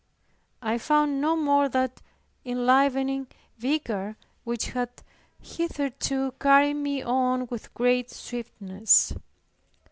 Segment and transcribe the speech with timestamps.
[0.63, 2.01] I found no more that
[2.43, 3.27] enlivening
[3.59, 4.89] vigor which had
[5.39, 9.13] hitherto carried me on with great swiftness.